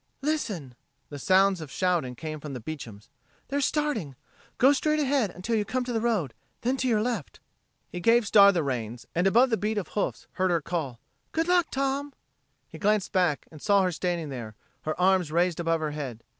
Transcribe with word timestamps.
"Listen!" 0.23 0.73
The 1.09 1.19
sounds 1.19 1.61
of 1.61 1.69
shouting 1.69 2.15
came 2.15 2.39
from 2.39 2.53
the 2.55 2.59
Beecham's. 2.59 3.07
"They're 3.49 3.61
starting. 3.61 4.15
Go 4.57 4.73
straight 4.73 4.99
ahead 4.99 5.29
until 5.29 5.55
you 5.55 5.63
come 5.63 5.83
to 5.83 5.93
the 5.93 6.01
road, 6.01 6.33
then 6.61 6.75
to 6.77 6.87
your 6.87 7.03
left." 7.03 7.39
He 7.87 7.99
gave 7.99 8.25
Star 8.25 8.51
the 8.51 8.63
reins, 8.63 9.05
and 9.13 9.27
above 9.27 9.51
the 9.51 9.57
beat 9.57 9.77
of 9.77 9.89
hoofs 9.89 10.25
heard 10.31 10.49
her 10.49 10.59
call: 10.59 10.99
"Good 11.33 11.47
luck, 11.47 11.67
Tom!" 11.69 12.13
He 12.67 12.79
glanced 12.79 13.11
back 13.11 13.47
and 13.51 13.61
saw 13.61 13.83
her 13.83 13.91
standing 13.91 14.29
there, 14.29 14.55
her 14.85 14.99
arms 14.99 15.31
raised 15.31 15.59
above 15.59 15.81
her 15.81 15.91
head. 15.91 16.23